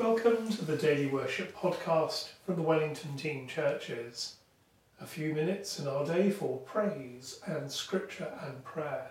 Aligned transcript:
Welcome 0.00 0.48
to 0.48 0.64
the 0.64 0.78
Daily 0.78 1.08
Worship 1.08 1.54
podcast 1.54 2.30
from 2.46 2.56
the 2.56 2.62
Wellington 2.62 3.18
Team 3.18 3.46
Churches. 3.46 4.36
A 4.98 5.04
few 5.04 5.34
minutes 5.34 5.78
in 5.78 5.86
our 5.86 6.06
day 6.06 6.30
for 6.30 6.56
praise 6.60 7.38
and 7.44 7.70
scripture 7.70 8.32
and 8.42 8.64
prayer. 8.64 9.10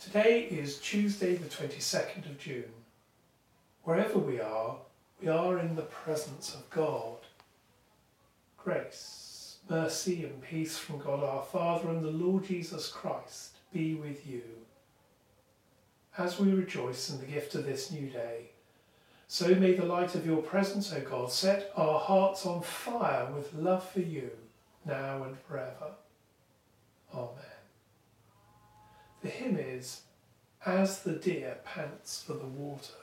Today 0.00 0.44
is 0.44 0.78
Tuesday, 0.78 1.34
the 1.34 1.50
22nd 1.50 2.24
of 2.24 2.38
June. 2.38 2.72
Wherever 3.82 4.18
we 4.18 4.40
are, 4.40 4.78
we 5.20 5.28
are 5.28 5.58
in 5.58 5.76
the 5.76 5.82
presence 5.82 6.54
of 6.54 6.70
God. 6.70 7.18
Grace, 8.56 9.58
mercy, 9.68 10.24
and 10.24 10.40
peace 10.40 10.78
from 10.78 10.98
God 10.98 11.22
our 11.22 11.44
Father 11.44 11.90
and 11.90 12.02
the 12.02 12.10
Lord 12.10 12.44
Jesus 12.44 12.88
Christ 12.88 13.56
be 13.70 13.96
with 13.96 14.26
you. 14.26 14.44
As 16.16 16.40
we 16.40 16.54
rejoice 16.54 17.10
in 17.10 17.20
the 17.20 17.26
gift 17.26 17.54
of 17.54 17.66
this 17.66 17.90
new 17.90 18.08
day, 18.08 18.48
so 19.34 19.52
may 19.56 19.72
the 19.72 19.84
light 19.84 20.14
of 20.14 20.24
your 20.24 20.40
presence, 20.40 20.92
O 20.92 21.00
God, 21.00 21.28
set 21.28 21.72
our 21.74 21.98
hearts 21.98 22.46
on 22.46 22.62
fire 22.62 23.26
with 23.34 23.52
love 23.52 23.82
for 23.90 23.98
you, 23.98 24.30
now 24.86 25.24
and 25.24 25.36
forever. 25.36 25.90
Amen. 27.12 27.56
The 29.22 29.28
hymn 29.30 29.58
is, 29.58 30.02
As 30.64 31.02
the 31.02 31.14
deer 31.14 31.58
pants 31.64 32.22
for 32.24 32.34
the 32.34 32.46
water. 32.46 32.94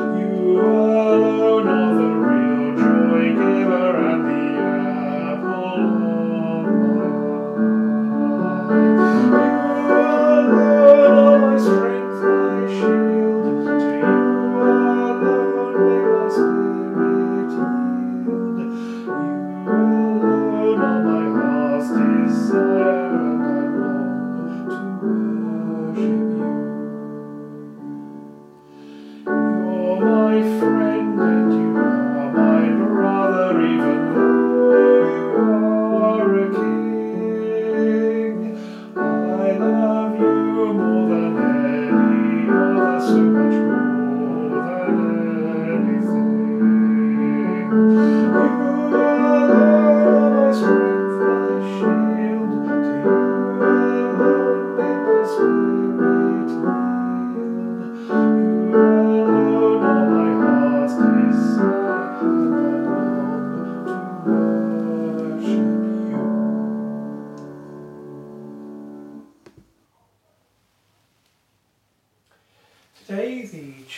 Today 0.00 0.39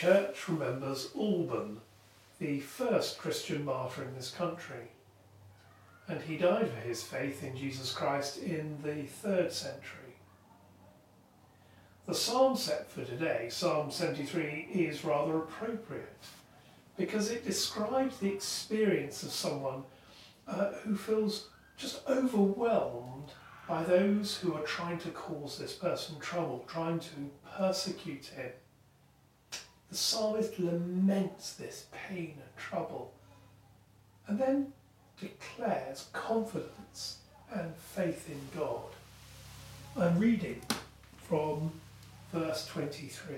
church 0.03 0.49
remembers 0.49 1.11
Alban, 1.17 1.79
the 2.37 2.59
first 2.59 3.17
Christian 3.17 3.63
martyr 3.63 4.03
in 4.03 4.13
this 4.15 4.31
country. 4.31 4.91
And 6.09 6.21
he 6.21 6.35
died 6.35 6.69
for 6.69 6.81
his 6.81 7.01
faith 7.01 7.41
in 7.41 7.55
Jesus 7.55 7.93
Christ 7.93 8.37
in 8.39 8.79
the 8.83 9.03
third 9.03 9.53
century. 9.53 10.17
The 12.05 12.13
psalm 12.13 12.57
set 12.57 12.91
for 12.91 13.05
today, 13.05 13.47
Psalm 13.49 13.91
73, 13.91 14.67
is 14.73 15.05
rather 15.05 15.37
appropriate 15.37 16.25
because 16.97 17.31
it 17.31 17.45
describes 17.45 18.17
the 18.17 18.33
experience 18.33 19.23
of 19.23 19.31
someone 19.31 19.83
uh, 20.49 20.73
who 20.83 20.97
feels 20.97 21.47
just 21.77 22.05
overwhelmed 22.09 23.31
by 23.69 23.83
those 23.83 24.35
who 24.35 24.53
are 24.53 24.63
trying 24.63 24.97
to 24.97 25.11
cause 25.11 25.57
this 25.57 25.71
person 25.71 26.19
trouble, 26.19 26.65
trying 26.67 26.99
to 26.99 27.31
persecute 27.57 28.25
him. 28.25 28.51
The 29.93 29.99
psalmist 29.99 30.57
laments 30.57 31.53
this 31.53 31.85
pain 31.91 32.33
and 32.37 32.57
trouble 32.57 33.13
and 34.25 34.39
then 34.39 34.73
declares 35.21 36.07
confidence 36.13 37.19
and 37.53 37.75
faith 37.75 38.27
in 38.27 38.39
God. 38.59 38.89
I'm 39.95 40.17
reading 40.17 40.59
from 41.27 41.73
verse 42.33 42.65
23. 42.65 43.35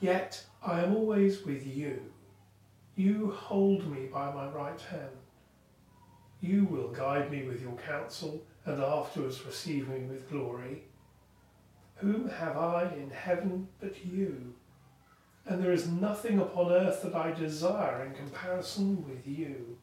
Yet 0.00 0.46
I 0.66 0.80
am 0.80 0.96
always 0.96 1.44
with 1.44 1.64
you. 1.64 2.02
You 2.96 3.30
hold 3.30 3.86
me 3.86 4.08
by 4.12 4.32
my 4.32 4.48
right 4.48 4.80
hand. 4.80 5.16
You 6.40 6.64
will 6.64 6.88
guide 6.88 7.30
me 7.30 7.44
with 7.44 7.62
your 7.62 7.76
counsel 7.86 8.42
and 8.66 8.82
afterwards 8.82 9.46
receive 9.46 9.88
me 9.88 10.00
with 10.00 10.28
glory. 10.28 10.86
Whom 12.02 12.28
have 12.30 12.56
I 12.56 12.92
in 12.94 13.10
heaven 13.10 13.68
but 13.80 14.04
you? 14.04 14.54
And 15.46 15.62
there 15.62 15.70
is 15.70 15.86
nothing 15.86 16.40
upon 16.40 16.72
earth 16.72 17.02
that 17.02 17.14
I 17.14 17.30
desire 17.30 18.04
in 18.04 18.12
comparison 18.14 19.04
with 19.06 19.24
you. 19.24 19.78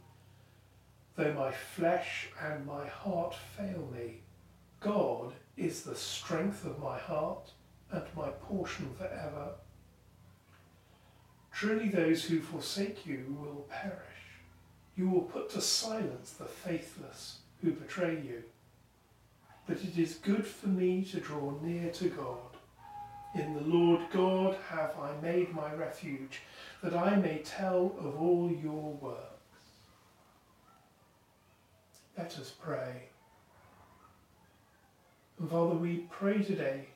Though 1.15 1.31
my 1.31 1.53
flesh 1.53 2.27
and 2.41 2.65
my 2.65 2.87
heart 2.87 3.35
fail 3.55 3.89
me, 3.95 4.19
God 4.81 5.31
is 5.55 5.83
the 5.83 5.95
strength 5.95 6.65
of 6.65 6.79
my 6.79 6.99
heart 6.99 7.51
and 7.89 8.03
my 8.17 8.27
portion 8.27 8.89
forever. 8.97 9.51
Truly, 11.53 11.87
those 11.87 12.25
who 12.25 12.41
forsake 12.41 13.05
you 13.05 13.37
will 13.39 13.65
perish. 13.69 13.95
You 14.97 15.07
will 15.09 15.21
put 15.21 15.49
to 15.51 15.61
silence 15.61 16.31
the 16.31 16.45
faithless 16.45 17.37
who 17.61 17.71
betray 17.71 18.15
you 18.15 18.43
that 19.69 19.83
it 19.83 19.99
is 19.99 20.15
good 20.15 20.45
for 20.45 20.67
me 20.67 21.05
to 21.05 21.19
draw 21.19 21.53
near 21.61 21.91
to 21.91 22.09
God. 22.09 22.37
In 23.35 23.53
the 23.53 23.61
Lord 23.61 24.01
God 24.11 24.57
have 24.67 24.95
I 24.99 25.11
made 25.21 25.53
my 25.53 25.71
refuge, 25.75 26.41
that 26.81 26.95
I 26.95 27.15
may 27.15 27.37
tell 27.45 27.95
of 27.99 28.19
all 28.19 28.51
your 28.51 28.93
works. 28.93 29.19
Let 32.17 32.35
us 32.39 32.51
pray. 32.59 33.09
And 35.39 35.47
Father, 35.47 35.75
we 35.75 36.07
pray 36.09 36.41
today 36.41 36.87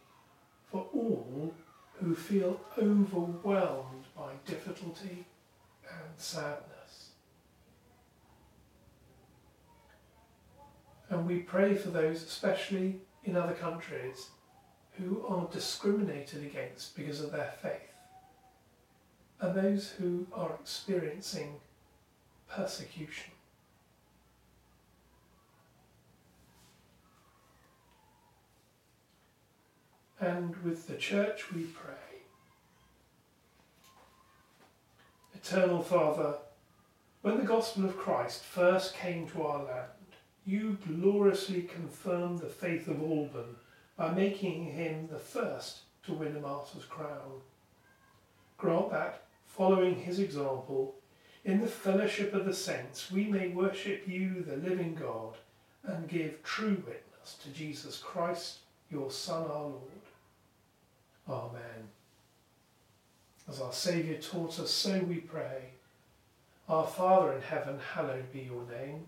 for 0.71 0.87
all 0.93 1.53
who 2.01 2.15
feel 2.15 2.59
overwhelmed 2.75 4.05
by 4.17 4.31
difficulty 4.47 5.25
and 5.87 6.09
sadness. 6.17 6.82
And 11.13 11.27
we 11.27 11.41
pray 11.41 11.75
for 11.75 11.89
those, 11.89 12.23
especially 12.23 12.99
in 13.23 13.37
other 13.37 13.53
countries, 13.53 14.29
who 14.97 15.23
are 15.27 15.47
discriminated 15.51 16.41
against 16.43 16.95
because 16.95 17.21
of 17.21 17.31
their 17.31 17.53
faith. 17.61 17.91
and 19.39 19.55
those 19.55 19.91
who 19.91 20.25
are 20.33 20.55
experiencing 20.59 21.59
persecution. 22.49 23.31
And 30.19 30.55
with 30.63 30.87
the 30.87 30.95
church 30.95 31.51
we 31.51 31.63
pray. 31.63 32.23
Eternal 35.35 35.83
Father, 35.83 36.35
when 37.21 37.37
the 37.37 37.43
gospel 37.43 37.85
of 37.85 37.97
Christ 37.97 38.43
first 38.43 38.95
came 38.95 39.27
to 39.27 39.43
our 39.43 39.63
land, 39.63 40.02
you 40.45 40.77
gloriously 40.85 41.61
confirmed 41.63 42.39
the 42.39 42.47
faith 42.47 42.87
of 42.87 43.01
Alban 43.01 43.55
by 43.97 44.13
making 44.13 44.65
him 44.65 45.07
the 45.11 45.19
first 45.19 45.79
to 46.05 46.13
win 46.13 46.35
a 46.35 46.39
martyr's 46.39 46.85
crown. 46.85 47.41
Grant 48.57 48.91
that, 48.91 49.23
following 49.45 49.95
his 49.95 50.19
example, 50.19 50.95
in 51.45 51.61
the 51.61 51.67
fellowship 51.67 52.33
of 52.33 52.45
the 52.45 52.53
saints 52.53 53.11
we 53.11 53.25
may 53.25 53.49
worship 53.49 54.03
you, 54.07 54.43
the 54.43 54.57
living 54.57 54.95
God, 54.95 55.35
and 55.83 56.07
give 56.07 56.41
true 56.43 56.81
witness 56.85 57.37
to 57.43 57.49
Jesus 57.49 57.97
Christ, 57.99 58.59
your 58.89 59.11
Son, 59.11 59.43
our 59.43 59.63
Lord. 59.63 59.81
Amen. 61.29 61.89
As 63.49 63.59
our 63.61 63.73
Saviour 63.73 64.17
taught 64.17 64.59
us, 64.59 64.71
so 64.71 64.99
we 64.99 65.15
pray. 65.15 65.71
Our 66.69 66.87
Father 66.87 67.33
in 67.33 67.41
heaven, 67.41 67.79
hallowed 67.93 68.31
be 68.31 68.41
your 68.41 68.63
name. 68.65 69.07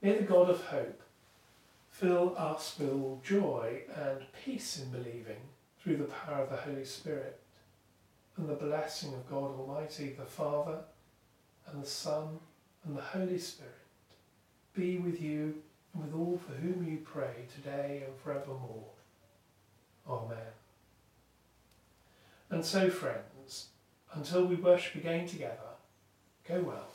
May 0.00 0.16
the 0.16 0.24
God 0.24 0.48
of 0.50 0.64
hope 0.64 1.02
fill 1.90 2.34
us 2.38 2.76
with 2.78 2.90
all 2.90 3.20
joy 3.24 3.82
and 3.94 4.20
peace 4.44 4.80
in 4.80 4.90
believing 4.90 5.40
through 5.82 5.96
the 5.96 6.04
power 6.04 6.44
of 6.44 6.50
the 6.50 6.56
Holy 6.56 6.84
Spirit 6.84 7.40
and 8.36 8.48
the 8.48 8.54
blessing 8.54 9.12
of 9.14 9.28
God 9.28 9.58
Almighty, 9.58 10.14
the 10.16 10.24
Father 10.24 10.78
and 11.66 11.82
the 11.82 11.88
Son 11.88 12.38
and 12.84 12.96
the 12.96 13.02
Holy 13.02 13.38
Spirit 13.38 13.72
be 14.74 14.98
with 14.98 15.20
you 15.20 15.56
and 15.92 16.04
with 16.04 16.14
all 16.14 16.38
for 16.38 16.52
whom 16.52 16.86
you 16.86 16.98
pray 16.98 17.46
today 17.52 18.04
and 18.06 18.16
forevermore. 18.22 18.84
Amen. 20.08 20.38
And 22.50 22.64
so, 22.64 22.88
friends, 22.88 23.66
until 24.14 24.46
we 24.46 24.54
worship 24.54 24.94
again 24.94 25.26
together, 25.26 25.74
go 26.46 26.62
well. 26.62 26.88